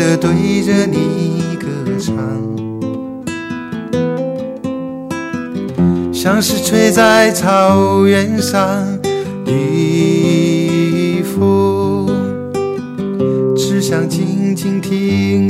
[0.00, 1.66] 的对着你歌
[1.98, 2.16] 唱。
[6.10, 8.98] 像是吹在草原上
[9.44, 12.08] 的风，
[13.54, 15.49] 只想静静听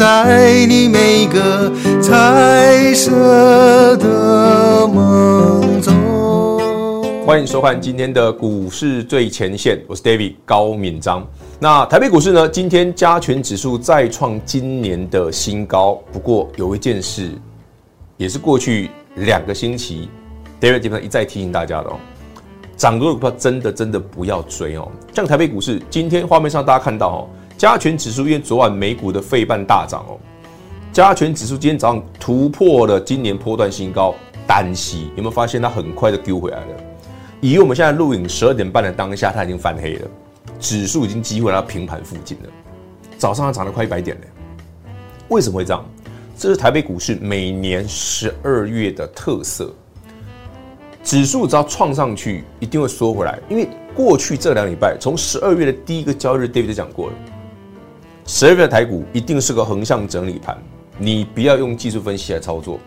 [0.00, 1.70] 在你每个
[2.00, 5.92] 彩色的梦中。
[7.26, 11.22] 欢迎收看今天的股市最前线，我是 David 高敏章。
[11.58, 12.48] 那台北股市呢？
[12.48, 16.00] 今天加权指数再创今年的新高。
[16.10, 17.32] 不过有一件事，
[18.16, 20.08] 也是过去两个星期
[20.62, 21.98] David 基本上一再提醒大家的哦。
[22.74, 24.90] 涨多的股票真的真的不要追哦！
[25.14, 27.28] 像台北股市今天画面上大家看到哦，
[27.60, 30.16] 加权指数因为昨晚美股的费半大涨哦，
[30.94, 34.14] 加权指数今天早上突破了今年波段新高，
[34.46, 36.66] 单息有没有发现它很快就丢回来了？
[37.38, 40.08] 以我们现在录影十二点半的当下，它已经翻黑了，
[40.58, 42.48] 指数已经几乎来到平盘附近了。
[43.18, 44.22] 早上它涨了快一百点了，
[45.28, 45.84] 为什么会这样？
[46.38, 49.70] 这是台北股市每年十二月的特色。
[51.04, 57.12] 指数只要创上去，一定会缩回来，因为过去这两礼拜，从十二月的第一个交易日，David 就讲过了，
[58.32, 60.56] 十二月的台股一定是个横向整理盘，
[60.98, 62.78] 你不要用技术分析来操作。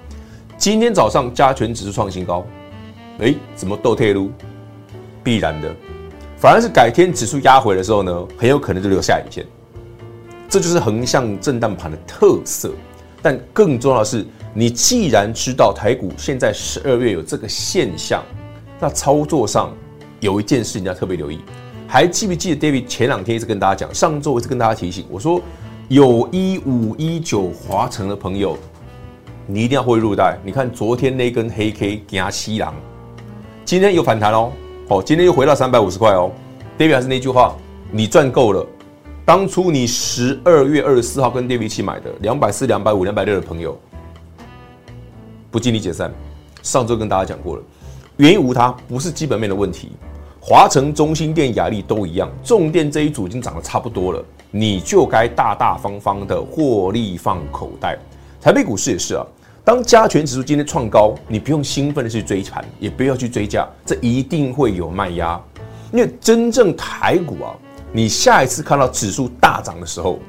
[0.58, 2.46] 今天早上加权指数创新高，
[3.18, 4.32] 诶，怎么倒退路？
[5.22, 5.76] 必然的，
[6.38, 9.46] 反而是改天指数压回的时候呢，很有可能就留下影线，
[10.48, 12.72] 这就是横向震荡盘的特色。
[13.22, 18.24] 但更重要的是，你既然知道台股现在十二月有这个现象，
[18.80, 19.74] 那操作上
[20.22, 21.42] 有一件事你要特别留意。
[21.88, 25.42] 还记不记得 David 前两天一直跟大家讲，上周一直跟大家提醒，我说
[25.90, 28.58] 有一五一九华城的朋友，
[29.46, 30.38] 你一定要会入袋。
[30.44, 32.74] 你看昨天那根黑 K 压西狼，
[33.64, 34.52] 今天有反弹哦，
[34.88, 36.32] 哦，今天又回到三百五十块哦。
[36.80, 37.56] David 还是那句话，
[37.92, 38.66] 你赚够了。
[39.26, 43.80] 当初你十二月二十四号跟 David 一起买的两百四、两百五、两百六的朋友，
[45.52, 46.12] 不经你解散。
[46.64, 47.64] 上周跟大家讲过了，
[48.18, 49.92] 原因无他，不是基本面的问题。
[50.46, 54.22] 华城、中兴电、亚力都一样，重电这一组已经涨得差不多了，
[54.52, 57.98] 你就该大大方方的获利放口袋。
[58.42, 59.26] 台北股市也是啊，
[59.64, 65.40] 当加权指数今天创高，你不用兴奋的去追盘，也不要去追价，这一定会有卖压，
[65.94, 67.56] 因为真正台股啊。
[67.94, 70.20] 你下一次看到指数大涨的时候，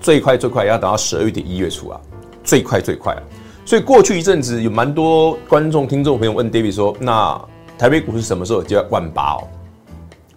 [0.00, 2.00] 最快最快要等到十二月底一月初啊，
[2.42, 3.16] 最快最快！
[3.64, 7.40] 所以过去一阵子有蛮多观众、听众朋友问 David 说：“那
[7.78, 9.48] 台北股市什么时候就要万八哦？”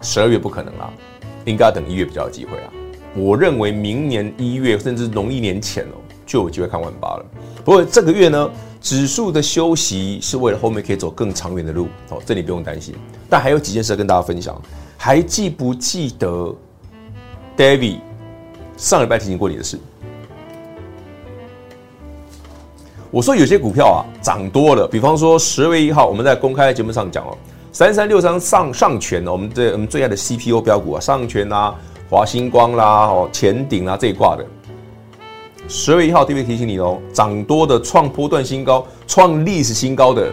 [0.02, 0.90] 十二月不可能啦，
[1.44, 2.72] 应该要等一月比较有机会啊。
[3.16, 7.24] 我认为明年一月甚至农历年前哦，就有机会看万八了。
[7.64, 8.50] 不过这个月呢，
[8.80, 12.94] 指数的休息是为了后面可以走更长远的路哦，这里不用担心。
[13.28, 14.60] 但还有几件事要跟大家分享。
[14.96, 16.54] 还记不记得
[17.56, 18.00] ，David
[18.76, 19.78] 上礼拜提醒过你的事？
[23.10, 27.36] 我说有些股票啊涨多了，比方说十月一号我们在公开节目上讲哦，
[27.72, 31.74] 三三六三上上权哦，我们的我们最爱的 CPO 标股啊，上权啊，
[32.10, 34.44] 华星光啦，哦，前顶啊这一挂的，
[35.68, 40.30] 十月一号 David 提醒你哦，涨多的创波段新高、创历史新高的，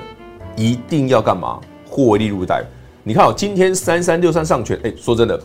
[0.57, 1.57] 一定要干嘛？
[1.89, 2.62] 获利入袋。
[3.04, 5.39] 你看哦，今天三三六三上权，哎，说真的，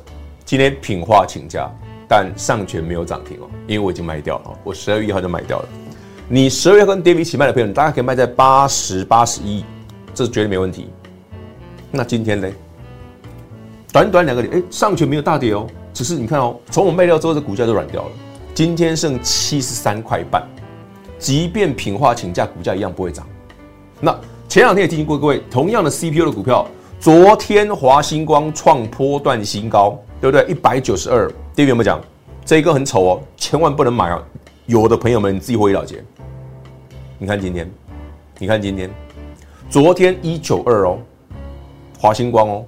[0.44, 1.70] 今天品化请假，
[2.08, 5.68] 但上诠没有涨停哦，因为我已经卖掉了，我十二月一号就卖掉了。
[6.32, 9.64] 你十二月跟 David 一起卖的朋友，你大概可以卖在八十八十一，
[10.14, 10.88] 这是绝对没问题。
[11.90, 12.48] 那今天呢？
[13.92, 18.10] 短短两个点，哎，上去没有大跌哦，只是你看哦，从我卖掉之后，这股价就软掉了。
[18.54, 20.40] 今天剩七十三块半，
[21.18, 23.26] 即便品化请假，股价一样不会涨。
[23.98, 24.16] 那
[24.48, 26.64] 前两天也提醒过各位，同样的 CPU 的股票，
[27.00, 30.46] 昨天华星光创波段新高，对不对？
[30.48, 32.00] 一百九十二，David 有没有讲？
[32.44, 34.22] 这一个很丑哦，千万不能买哦。
[34.70, 36.00] 有的朋友们，你自己会了解。
[37.18, 37.68] 你看今天，
[38.38, 38.88] 你看今天，
[39.68, 40.96] 昨天一九二哦，
[41.98, 42.64] 华星光哦。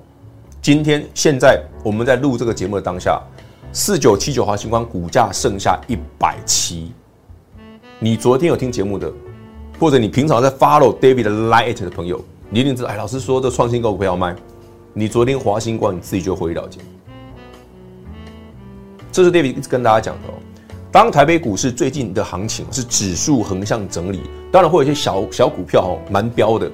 [0.60, 3.22] 今天现在我们在录这个节目的当下，
[3.72, 6.90] 四九七九华星光股价剩下一百七。
[8.00, 9.08] 你昨天有听节目的，
[9.78, 12.20] 或者你平常在 follow David 的 Light 的朋友，
[12.50, 14.34] 你一定知道，哎，老师说这创新高股票要卖。
[14.92, 16.80] 你昨天华星光你自己就会了解。
[19.12, 20.34] 这是 David 一直跟大家讲的哦。
[20.92, 24.20] 当台北股市最近的行情是指数横向整理，
[24.52, 26.70] 当然会有一些小小股票哦，蛮标的。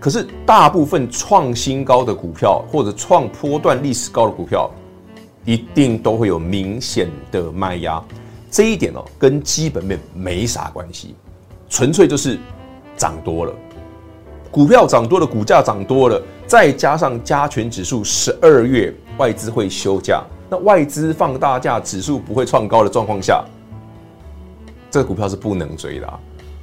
[0.00, 4.70] 可是，大部分创新高的股票或者创波段历史高的股票，
[5.44, 8.02] 一定都会有明显的卖压。
[8.50, 11.14] 这一点哦，跟基本面没啥关系，
[11.68, 12.38] 纯粹就是
[12.96, 13.52] 涨多了，
[14.50, 23.44] 股票涨多了，股价涨多了，再加上加权指数十二月外资会休假，那外资放大假，指数不会创高的状况下，
[24.90, 26.18] 这个股票是不能追的啊。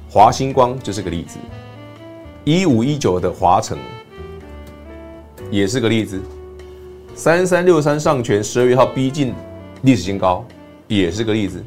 [0.08, 1.38] 华星光就是个例子。
[2.44, 3.76] 一五一九的华城
[5.50, 6.20] 也是个例子，
[7.14, 9.34] 三三六三上诠十二月号逼近
[9.82, 10.44] 历史新高，
[10.86, 11.62] 也是个例子。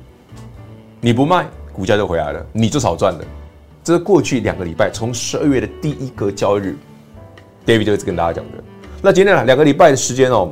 [1.02, 3.26] 你不卖，股价就回来了，你就少赚了。
[3.84, 6.78] 这是过去两个礼拜，从十二月的第一个交易日
[7.66, 8.64] ，David 就一直跟大家讲的。
[9.02, 10.52] 那今天呢，两个礼拜的时间哦，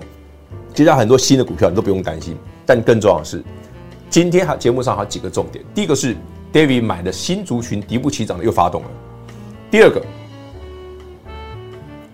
[0.74, 2.38] 接下来很多新的股票你都不用担心。
[2.66, 3.44] 但更重要的是，
[4.10, 5.64] 今天还节目上还有几个重点。
[5.76, 6.16] 第一个是
[6.54, 8.90] David 买的新族群底部起涨的又发动了。
[9.72, 10.04] 第二个。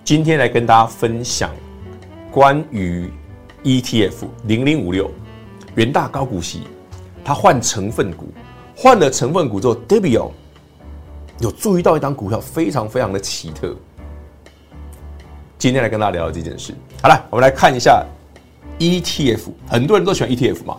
[0.05, 1.49] 今天来跟大家分享
[2.29, 3.09] 关于
[3.63, 5.09] ETF 零零五六
[5.75, 6.63] 元大高股息，
[7.23, 8.27] 它换成分股，
[8.75, 10.09] 换了成分股之后，David
[11.39, 13.73] 有注意到一档股票非常非常的奇特。
[15.57, 16.75] 今天来跟大家聊聊这件事。
[17.01, 18.05] 好了，我们来看一下
[18.79, 20.77] ETF，很多人都喜欢 ETF 嘛，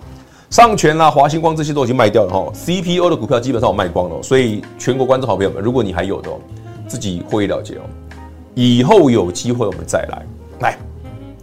[0.54, 6.38] 上诠啦、华星光这些都已经卖掉了哈，CPO 的股票基本上我卖光了，所以全国观众好朋友们，如果你还有的，哦
[6.86, 7.80] 自己会了解哦。
[8.54, 10.22] 以后有机会我们再来
[10.60, 10.78] 来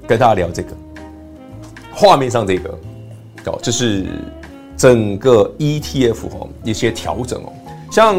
[0.07, 0.69] 跟大家聊这个
[1.91, 2.69] 画面上这个
[3.47, 4.05] 哦，这是
[4.77, 7.51] 整个 ETF 哦一些调整哦，
[7.91, 8.15] 像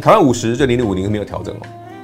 [0.00, 1.60] 台湾五十这零零五零没有调整哦，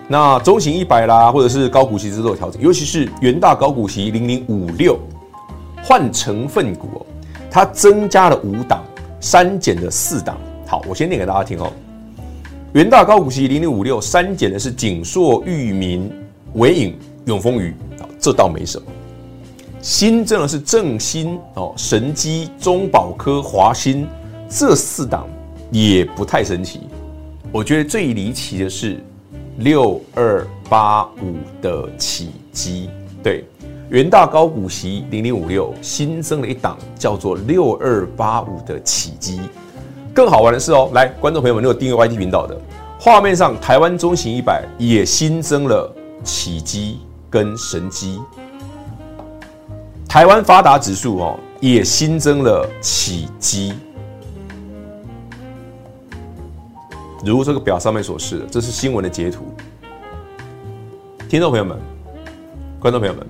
[0.08, 4.98] 那中型一百啦或者是高股息都有调整，尤其是元大高股息零零五六
[5.82, 7.05] 换成分股哦，
[7.56, 8.84] 它增加了五档，
[9.18, 10.36] 删减了四档。
[10.66, 11.72] 好，我先念给大家听哦，
[12.74, 16.12] 元大高股息零零五六删减的是景硕、裕民。
[16.52, 18.86] 纬颖、永丰余啊，这倒没什么。
[19.80, 24.06] 新增的是正新哦、神机、中保科、华新
[24.50, 25.26] 这四档
[25.70, 26.80] 也不太神奇。
[27.50, 29.02] 我觉得最离奇的是
[29.60, 32.90] 六二八五的起基，
[33.22, 33.46] 对，
[33.90, 39.40] 元大高股息零零五六新增了一档叫做六二八五的启基。
[40.14, 42.56] 更好玩的是哦，来，观众朋友们，如果订阅 YT 频道的，
[42.98, 45.92] 画面上台湾中型一百也新增了。
[46.24, 46.98] 启基
[47.30, 48.20] 跟神机，
[50.08, 53.72] 台湾发达指数哦也新增了启基，
[57.24, 59.44] 如这个表上面所示的，这是新闻的截图。
[61.28, 61.78] 听众朋友们、
[62.80, 63.24] 观众朋友们，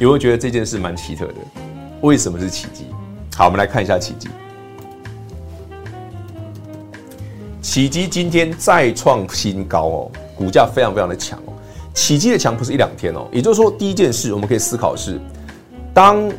[0.00, 1.34] 有没有觉得这件事蛮奇特的？
[2.00, 2.84] 为什么是启基？
[3.36, 4.28] 好，我们来看一下启基。
[7.62, 11.52] 启基今天再创新高哦，股价非常非常的强哦。
[11.94, 15.20] 启基的强不是一两天哦，也就是说，第一件事我们可以思考是，
[15.94, 16.30] 当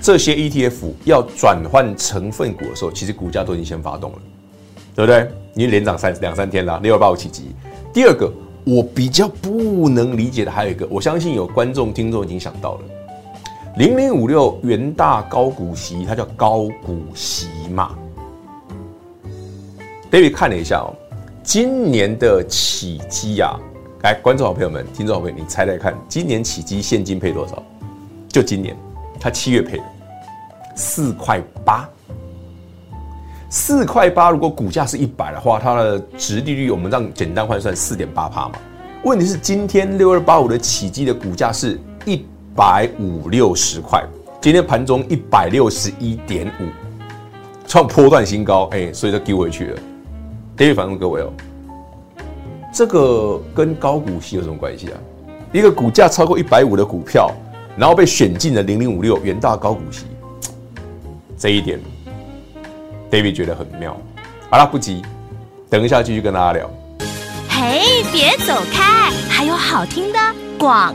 [0.00, 4.18] 这些 ETF 要转换成分股的时候，其实股价都已经先发动了，
[4.94, 5.30] 对不对？
[5.54, 7.54] 因为连涨三两三天了，六二八五启基。
[7.92, 8.32] 第二个，
[8.64, 12.80] 我比较不能理解的还有一个，我相信有观众听众已经想到了，
[13.76, 17.96] 零零五六元大高股息，它叫高股息嘛。
[20.10, 20.94] David 看了一下哦，
[21.42, 23.56] 今年的起基呀。
[24.02, 27.62] 来，观众好朋友们，听众好朋友，你猜猜看，今年起基现金配多少？
[28.28, 28.74] 就今年，
[29.20, 29.84] 他七月配的
[30.74, 31.88] 四块八，
[33.50, 34.30] 四块八。
[34.30, 38.52] 如果股价是一百的话，它的值利率我们这样简单换算四点八趴嘛。
[39.02, 44.02] 问题是今天六二八五的起基的股价是一百五六十块，
[44.40, 46.64] 今天盘中一百六十一点五，
[47.66, 49.78] 创波段新高，哎、所以就丢回去了。
[50.56, 51.32] David 反问各位哦，
[52.72, 54.98] 这个跟高股息有什么关系啊？
[55.52, 57.32] 一个股价超过一百五的股票，
[57.76, 60.04] 然后被选进了零零五六元大高股息，
[61.38, 61.80] 这一点
[63.10, 63.96] ，David 觉得很妙。
[64.50, 65.02] 好了，不急，
[65.68, 66.70] 等一下继续跟大家聊。
[67.48, 70.18] 嘿，别走开，还有好听的
[70.58, 70.94] 广。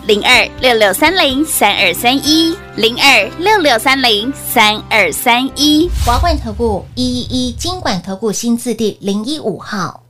[0.07, 10.01] 零二六六三零三二三一，零二六六三零三二三一，华冠投顾一一一金管投顾新字第零一五号。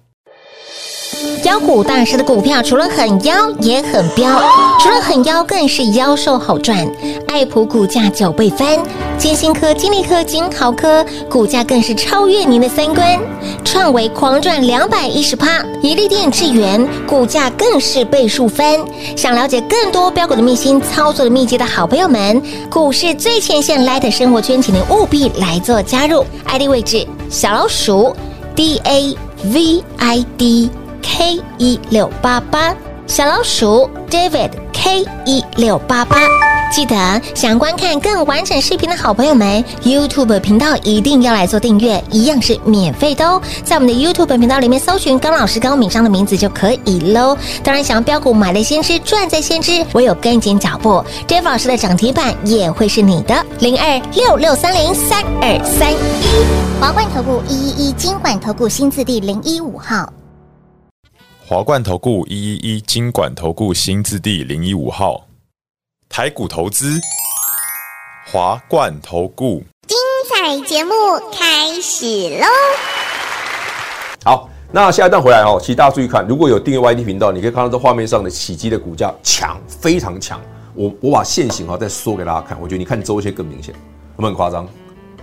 [1.43, 4.41] 妖股大师的股票除了很妖，也很彪，
[4.79, 6.89] 除了很妖，更是妖兽好赚。
[7.27, 8.79] 爱普股价九倍翻，
[9.17, 13.19] 金星科、金利科、金豪科股价更是超越您的三观。
[13.63, 18.79] 创维狂赚两百一十趴，一利电、智源股价更是倍数翻。
[19.15, 26.25] 想了解更多标股的秘辛、操作的秘籍的好朋友们，股市最前线 Light 生活圈，请您务必来做加入。
[26.45, 28.15] ID 位置小老鼠
[28.55, 30.69] D A V I D。
[31.01, 32.75] K 一六八八
[33.07, 36.17] 小老鼠 David K 一六八八，
[36.71, 43.41] 记得想观看更完整视频的好朋友们，YouTube 频道一定要来做订阅，一样是免费的哦。
[43.63, 47.37] 在我们的 YouTube 频道里面搜寻高老师高敏章的名字就可以喽。
[47.63, 53.45] 当然，想要标股买了先知赚在先知，唯有跟紧脚步，David 老师的涨停板也会是你的。
[53.59, 55.97] 零二六六三零三二三一
[56.79, 60.11] 华冠投顾一一一金管投顾新字第零一五号。
[61.51, 65.27] 华冠投顾一一一金管投顾新字第零一五号，
[66.07, 66.97] 台股投资，
[68.25, 69.97] 华冠投顾，精
[70.29, 70.93] 彩节目
[71.29, 72.05] 开始
[72.39, 72.45] 喽！
[74.23, 80.39] 好，那下一段回来哦，其实大家注意看，如果有订阅 YT 频道，你可以看到这画面上的起基的股价强，非常强。
[80.73, 83.75] 我我把线型啊再缩给大家看，我觉得你看周线更明显，
[84.15, 84.65] 有没有很夸张？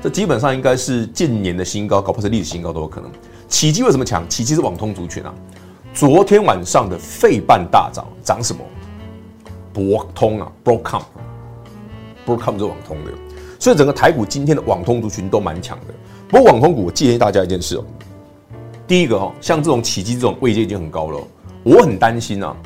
[0.02, 3.10] 这基本上应该是近年的新高，搞不好是历史新高都有可能。
[3.48, 4.28] 起基为什么强？
[4.28, 5.34] 起基是网通族群啊。
[5.98, 8.64] 昨天晚上的费半大涨，涨什么？
[9.72, 13.10] 博通啊，Broadcom，Broadcom 是网通的，
[13.58, 15.94] 所以整个台股今天的网通族群都蛮强的。
[16.28, 17.84] 不过网通股，我建议大家一件事哦，
[18.86, 21.20] 第一个哦，像这种起基这种位阶已经很高了，
[21.64, 22.56] 我很担心啊，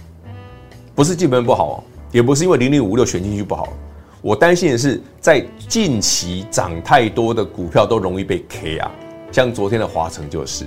[0.95, 3.73] 不是基本面不好，也不是因为零零五六选进去不好，
[4.21, 8.91] 我担心的是在近期涨太多的股票都容易被 K 啊，
[9.33, 10.67] 像昨天的华城就是，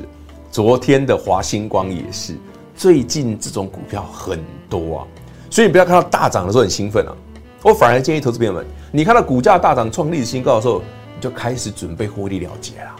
[0.50, 2.36] 昨天的华星光也是。
[2.75, 4.39] 最近这种股票很
[4.70, 5.08] 多啊，
[5.50, 7.15] 所以不要看到大涨的时候很兴奋啊。
[7.63, 10.82] 我反而建议投资朋友们，你看到股价大涨创历史新高的时候，
[11.15, 12.96] 你就开始准备获利了结了。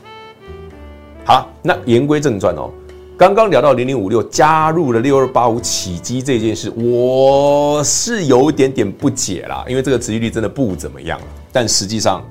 [1.26, 2.72] 好，那言归正传哦，
[3.18, 11.20] 刚刚聊到零零五六加入了六二八五起基这件事，我是有一点点不解啦，因为这个殖利率真的不怎么样。
[11.52, 12.24] 但实际上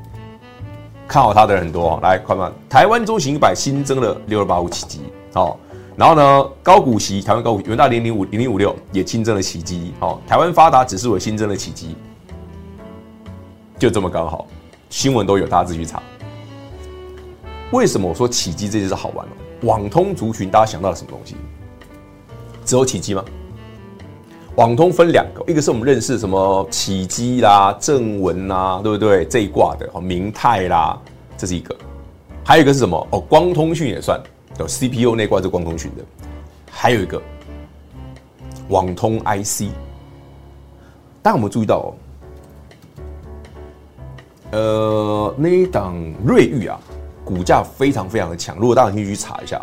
[1.06, 5.00] 看好它的人很多哦，来看看台湾中型一百新增了六二八五起基，
[5.34, 5.58] 好。
[5.96, 11.96] 然后呢，高股息台湾高股元大零零五零零五六也新增了起基，好，台湾发达指数也新增了起基，
[13.78, 14.46] 就这么刚好，
[14.90, 16.02] 新闻都有，大家自己去查。
[17.70, 19.32] 为什么我说起基这件事好玩呢？
[19.62, 21.36] 网通族群大家想到了什么东西？
[22.64, 23.24] 只有起基吗？
[24.56, 29.24] 网通分两个，一个是我们认识什么起基啦、正文啦，对不对？
[29.24, 30.98] 这一挂的，明泰啦，
[31.36, 31.74] 这是一个。
[32.44, 33.06] 还有一个是什么？
[33.10, 34.20] 哦，光通讯也算。
[34.58, 36.04] 有 CPU 内挂是光通讯的，
[36.70, 37.20] 还有一个
[38.68, 39.64] 网通 IC。
[41.22, 41.90] 大家有没有注意到哦？
[44.52, 46.78] 呃，那一档瑞昱啊，
[47.24, 48.56] 股价非常非常的强。
[48.58, 49.60] 如果大家有兴趣去查一下，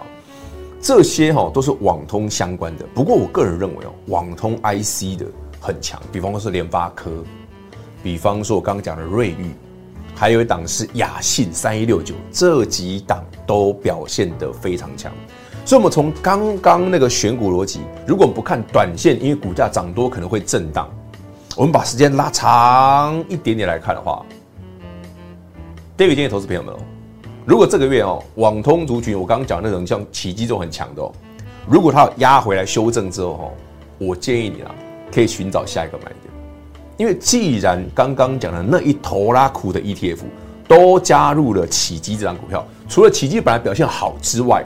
[0.81, 2.85] 这些哈都是网通相关的。
[2.93, 5.25] 不过我个人认为哦，网通 IC 的
[5.61, 7.23] 很强，比方说是联发科，
[8.03, 9.51] 比方说我刚刚讲的瑞昱。
[10.21, 15.11] 还有一档是雅信三一六九，这几档都表现得非常强，
[15.65, 20.87] 所以，我们从刚刚那个选股逻辑，如果不看短线，因为股价涨多可能会震荡，
[21.57, 24.23] 我们把时间拉长一点点来看的话
[25.97, 26.77] ，David 建议投资朋友们哦，
[27.43, 31.11] 如果这个月哦，网通族群我刚刚讲那种像奇迹这种很强的哦，
[31.67, 33.51] 如果它压回来修正之后哦，
[33.97, 34.69] 我建议你啊，
[35.11, 36.30] 可以寻找下一个买点。
[37.01, 40.19] 因为既然刚刚讲的那一头拉苦的 ETF
[40.67, 44.63] 都加入了起基这张股票，除了起基本来表现好之外，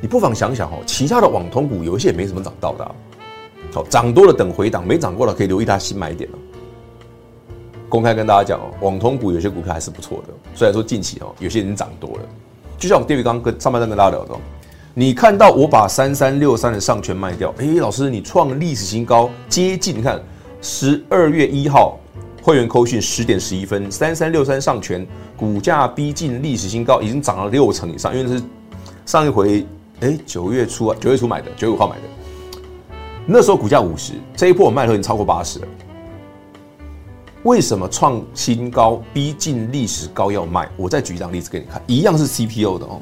[0.00, 2.94] 你不妨想想哦，其他的网通股有一些也没什么涨到的，
[3.72, 6.38] 好，涨多了等回档，没涨过了可以留意它新买点了。
[7.88, 12.22] 公开跟大家讲哦，网通股有些股票还是不错的，虽然说近期哦有些人涨多了。
[12.78, 14.36] 就像我 David 刚跟上半段跟大家聊的，
[14.94, 20.22] 你看到我把三三六三的上权卖掉，哎，老师你创历史新高，接近你看
[20.62, 21.98] 十二月一号
[22.42, 28.42] 会员扣讯十点十一分，三三六三上权股价逼近历史新高，已经涨了六成以上，因为是
[29.06, 29.66] 上一回
[30.00, 32.02] 哎九月初啊九月初买的，九月五号买的。
[33.26, 35.68] 那时候股价五十，这一波我卖的已经超过八十了。
[37.42, 40.68] 为什么创新高逼近历史高要卖？
[40.76, 43.00] 我再举一张例子给你看，一样是 CPO 的哦。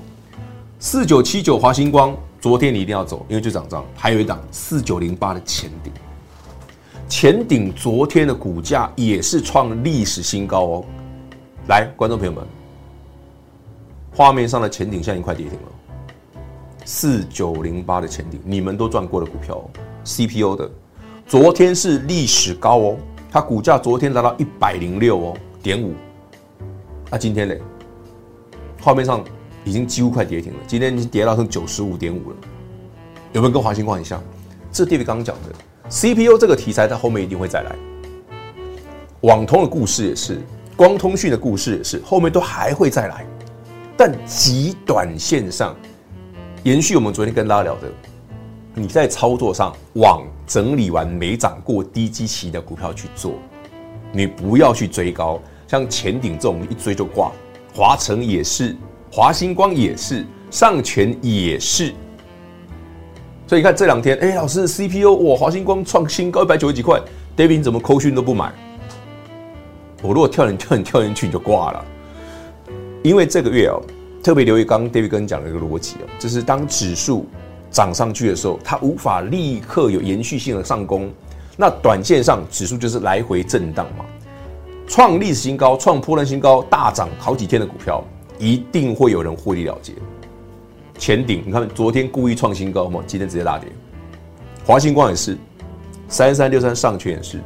[0.79, 3.85] 四九七九华星光，昨天你一定要走，因为就涨涨。
[3.97, 5.93] 还有一档四九零八的前顶，
[7.09, 10.85] 前顶昨天的股价也是创历史新高哦。
[11.69, 12.47] 来，观众朋友们，
[14.15, 15.69] 画面上的前鼎现在已经快跌停了。
[16.85, 19.71] 四九零八的前鼎，你们都赚过的股票哦。
[20.05, 20.71] ，CPU 的，
[21.27, 22.97] 昨天是历史高哦，
[23.31, 25.95] 它股价昨天达到一百零六哦点五，
[27.11, 27.61] 那今天嘞，
[28.83, 29.25] 画面上
[29.65, 32.37] 已经几乎快跌停了，今天已经跌到剩九十五点五了，
[33.33, 34.23] 有没有跟华星光很像？
[34.71, 35.55] 这 David 刚刚讲的
[35.90, 37.75] C P U 这个题材，它后面一定会再来，
[39.23, 40.38] 网通的故事也是，
[40.76, 43.25] 光通讯的故事也是，后面都还会再来，
[43.97, 45.75] 但极短线上，
[46.62, 47.88] 延续我们昨天跟大家聊的。
[48.75, 53.33] 你在操作上往整理完没涨过低基期的股票去做，
[54.12, 57.33] 你不要去追高，像前顶这种一追就挂，
[57.75, 58.76] 华城也是，
[59.11, 61.95] 华星光也是，上权也是。
[63.49, 67.00] 所以你看这两天，哎，老师，CPU 哇，华星光创新高一百九十几块
[67.35, 68.52] ，David 你怎么扣讯都不买？
[70.02, 71.85] 我如果跳你跳你跳进去你就挂了，
[73.02, 73.81] 因为这个月哦，
[74.23, 77.26] 特别留意刚刚 David 跟你讲的一个逻辑哦，就是当指数。
[77.71, 81.11] 涨上去的时候，它无法立刻有延续性的上攻，
[81.55, 84.07] 那短线上指数就是来回震荡嘛。
[84.87, 88.03] 创历史新高、创波段新高、大涨好几天的股票，
[88.38, 89.92] 一定会有人获利了结。
[90.98, 93.68] 前顶，你看昨天故意创新高嘛，今天直接大跌。
[94.66, 95.38] 华星光也是，
[96.08, 97.38] 三三六三上权也是，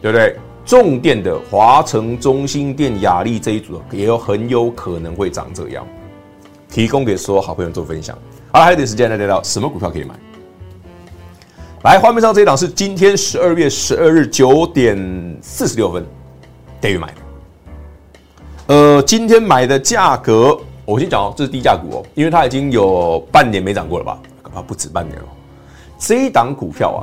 [0.00, 0.36] 对不对？
[0.64, 5.86] 重电的华城、中兴电、亚力这一组也有很有可能会长这样，
[6.70, 8.18] 提供给所有好朋友做分享。
[8.50, 10.14] 好，还有点时间来聊聊什么股票可以买。
[11.82, 16.02] 来，画面上这一档是今天十二月十二日九点四十六分
[16.80, 17.14] 等于买的。
[18.74, 24.18] 呃，今天买的价格，我先讲哦，这是低价股哦，因为它已经有半年没涨过了吧？
[24.42, 25.24] 恐怕，不止半年了。
[25.98, 27.00] 这一档股票啊，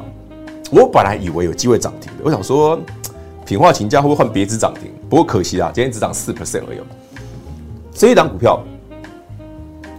[0.72, 2.80] 我本来以为有机会涨停的，我想说，
[3.46, 4.91] 品化请假会不会换别支涨停？
[5.10, 6.80] 不过可惜啦，今天只涨四 percent 而已。
[7.94, 8.62] 这一档股票，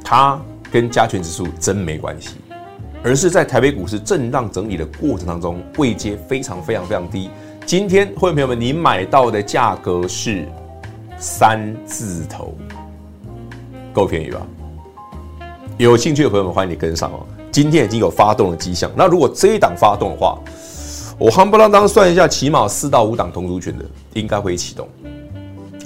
[0.04, 0.40] 它。
[0.72, 2.36] 跟加权指数真没关系，
[3.04, 7.28] 而是在台北股市震荡整理的过程当中，位阶非常非常非常低。
[7.66, 10.48] 今天会员朋友们，你买到的价格是
[11.18, 12.54] 三字头，
[13.92, 14.40] 够便宜吧？
[15.78, 17.26] 有兴趣的朋友们，欢迎你跟上哦。
[17.50, 20.38] 今天已经有发动的迹象，那如果这一档发动的话，
[21.18, 24.88] 我夯不啷当算一下，起码四到五档同族群的应该会启动，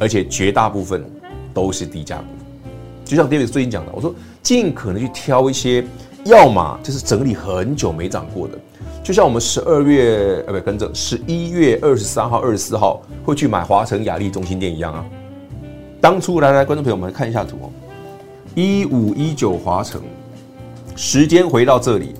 [0.01, 1.05] 而且绝大部分
[1.53, 2.25] 都是低价股。
[3.05, 4.15] 就像 David 最近讲的，我说。
[4.47, 5.85] 尽可能去挑一些，
[6.25, 8.57] 要么就是整理很久没涨过的，
[9.03, 15.05] 就像我们十二月呃不跟着十一月二十三号、二十四号会去买华城、雅丽、中心店一样啊。
[16.01, 17.67] 当初来来，观众朋友们看一下图哦，
[18.57, 20.01] 一五一九华城，
[20.97, 22.15] 时间回到这里，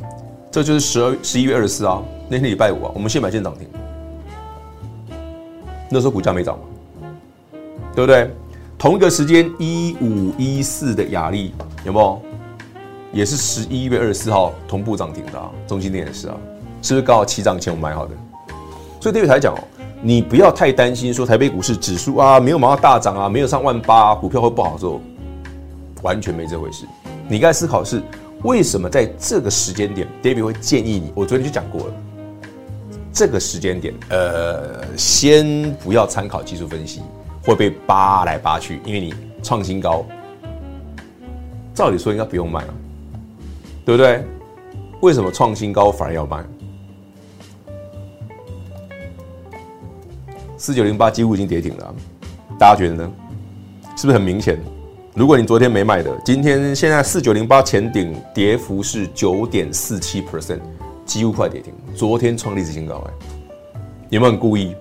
[0.51, 3.67] 这就是十二十一月二十四号那天礼拜五啊，我们先买先涨停，
[5.91, 6.65] 那时候股价没涨嘛，
[7.95, 8.31] 对不对？
[8.77, 11.55] 同一个时间，一五一四的雅力
[11.87, 12.21] 有没有？
[13.15, 16.37] 也是十一月二十四号同步涨停的啊，中兴电也是啊，
[16.83, 18.13] 是不是刚好起涨前我买好的？
[19.01, 19.59] 所以对于台讲哦，
[20.03, 25.01] 你不要太担心说台北股市指数啊没有马上大涨啊，没有上万八，股票会不好做，
[26.03, 26.85] 完全没这回事。
[27.29, 28.03] 你该思考是
[28.43, 31.13] 为什么在这个时间点，David 会建议你？
[31.15, 31.95] 我昨天就讲过了，
[33.13, 37.03] 这个时间点，呃，先不要参考技术分析。
[37.45, 40.05] 会被扒来扒去，因为你创新高，
[41.73, 42.75] 照理说应该不用卖了，
[43.85, 44.25] 对不对？
[45.01, 46.45] 为什么创新高反而要卖？
[50.57, 51.95] 四九零八几乎已经跌停了，
[52.59, 53.13] 大家觉得呢？
[53.97, 54.59] 是不是很明显？
[55.17, 60.61] 如果你昨天没卖的，今天现在四九零八前顶跌幅是九点四七 percent，
[61.07, 61.73] 几乎快跌停。
[61.95, 64.77] 昨天创历史新高，哎，有没有很故意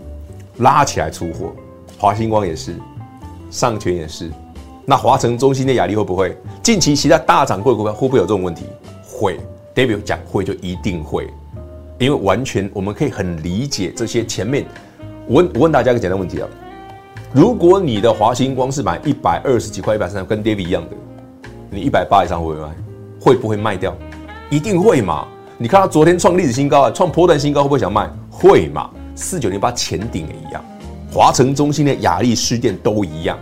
[0.58, 1.56] 拉起来出货？
[1.98, 2.76] 华星光也是，
[3.50, 4.30] 上权也是，
[4.86, 6.36] 那华城、中心的雅力会不会？
[6.62, 8.66] 近期其他大涨过的股票会不会有这种问题？
[9.06, 9.40] 会
[9.74, 11.30] ，David 讲会就一定会。
[11.98, 14.66] 因为完全我们可以很理解这些前面。
[15.28, 16.50] 我问我问大家一个简单问题啊，
[17.36, 20.96] 如果你的华星光是买一百二十几块、一百三十，跟 David 一样的，
[21.70, 22.76] 你一百八以上会不会卖？
[23.20, 23.94] 会不会卖掉？
[24.50, 25.28] 一定会嘛？
[25.58, 28.10] 你看他昨天创历史新高啊，创波段新高，会不会想卖？
[28.30, 28.90] 会嘛？
[29.16, 30.64] 四九零八前顶也一样，
[31.12, 33.38] 华城中心的亚力士店都一样。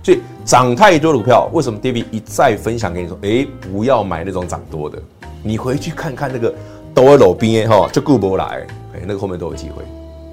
[0.00, 4.96] 所以涨太多的股票，为什么 David 一再分享给你说，哎、不要买那种涨多的，
[5.42, 6.54] 你回去看看那个。
[6.94, 9.84] 都会老兵哈，就顾不来，哎，那个后面都有机会，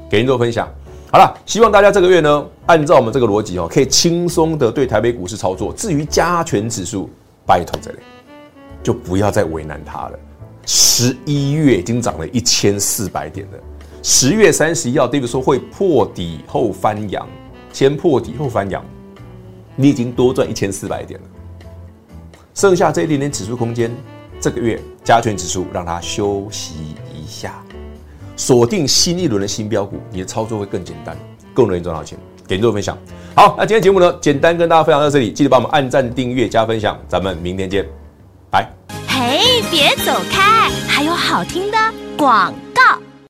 [0.09, 0.67] 给您做分享。
[1.11, 5.71] 好了，希望大家这个月呢，按照我们这个逻辑哦，可以轻松的对台北股市操作。
[5.71, 7.09] 至于加权指数，
[7.45, 7.99] 拜托这里
[8.83, 10.19] 就不要再为难它了。
[10.65, 13.57] 十一月已经涨了一千四百点了，
[14.03, 17.25] 十月三十一号，David 说会破底后翻扬，
[17.71, 18.83] 先破底后翻扬，
[19.75, 21.27] 你已经多赚一千四百点了，
[22.53, 23.95] 剩下这一点点指数空间。
[24.41, 26.73] 这个月加权指数让它休息
[27.13, 27.63] 一下，
[28.35, 31.17] 锁定新一轮的新标股，你的操作会更简单，
[31.53, 32.17] 更容易赚到钱。
[32.47, 32.95] 给您做分享。
[33.35, 37.83] 好，那今天节目呢，简单跟大家分享到这里，记得帮我们按赞、订阅、加分享，咱们明天见，
[38.51, 38.71] 拜。
[39.07, 41.77] 嘿，别走开，还有好听的
[42.15, 42.81] 广告。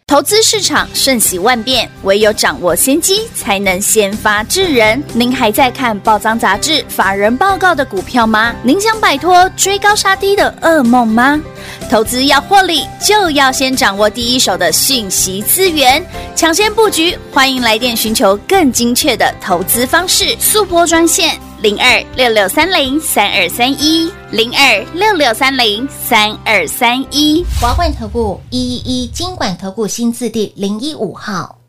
[0.08, 5.02] 投资市场瞬息万变，唯有掌握先机，才能先发制人。
[5.14, 8.54] 您还在看报章杂志、法人报告的股票吗？
[8.62, 11.42] 您想摆脱追高杀低的噩梦吗？
[11.90, 17.18] 投资要获利，就要先掌握第一手的讯息资源，抢先布局。
[17.32, 21.40] 欢迎来电寻求更精确的投资方式，速拨专线。
[21.62, 31.65] 零二六六三零三二三一，零二六六三零三二三一，华冠投顾一一一金管投顾新字第零一五号。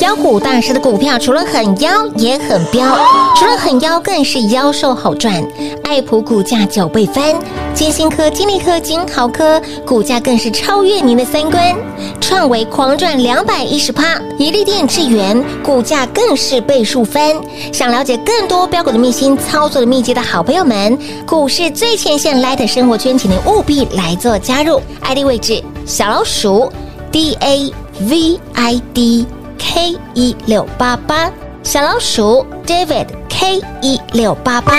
[0.00, 2.96] 妖股大师的股票除了很妖，也很彪，
[3.36, 5.42] 除了很妖，更是妖兽好赚。
[5.84, 7.34] 爱普股价九倍翻，
[7.74, 11.74] 金星科、金利科、金豪科股价更是超越您的三观。
[12.20, 17.34] 创维狂赚两百一十趴，一利电、智源股价更是倍数翻。
[17.72, 24.80] 想了解更多标股的秘辛、操作的秘籍的好朋友们，股市最前线 Light 生活圈，请您务必来做加入。
[25.02, 26.70] ID 位置小老鼠
[27.10, 29.26] D A V I D。
[29.58, 31.30] K 一六八八
[31.62, 34.72] 小老鼠 David K 一六八八，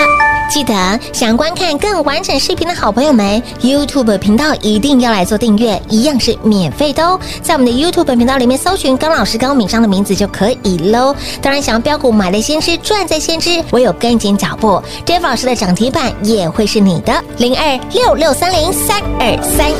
[0.50, 7.20] 记得想观看更完整视频的好朋友们，YouTube 频道一定要来做订阅，一样是免费的哦。
[7.42, 11.14] 在我们的 YouTube 频道里面搜寻高老师高敏章的名字就可以喽。
[11.42, 17.22] 当然，想要标股买在先知，赚在先知，唯有跟紧脚步，David 老师的涨停板也会是你的。
[17.36, 19.74] 零二六六三零三二三一，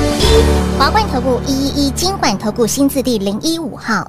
[0.79, 4.09] 华冠投顾一一一金管投顾新字第零一五号。